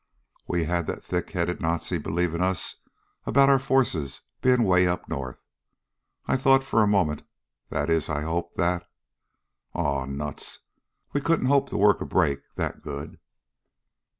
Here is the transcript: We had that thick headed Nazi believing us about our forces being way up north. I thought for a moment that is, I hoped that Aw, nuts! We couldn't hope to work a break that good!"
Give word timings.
We 0.47 0.63
had 0.63 0.87
that 0.87 1.03
thick 1.03 1.29
headed 1.29 1.61
Nazi 1.61 1.99
believing 1.99 2.41
us 2.41 2.77
about 3.27 3.49
our 3.49 3.59
forces 3.59 4.21
being 4.41 4.63
way 4.63 4.87
up 4.87 5.07
north. 5.07 5.43
I 6.25 6.37
thought 6.37 6.63
for 6.63 6.81
a 6.81 6.87
moment 6.87 7.21
that 7.69 7.87
is, 7.87 8.09
I 8.09 8.23
hoped 8.23 8.57
that 8.57 8.89
Aw, 9.75 10.05
nuts! 10.07 10.61
We 11.13 11.21
couldn't 11.21 11.45
hope 11.45 11.69
to 11.69 11.77
work 11.77 12.01
a 12.01 12.07
break 12.07 12.39
that 12.55 12.81
good!" 12.81 13.19